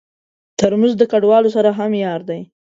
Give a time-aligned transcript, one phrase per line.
[0.59, 2.41] ترموز د کډوالو سره هم یار دی.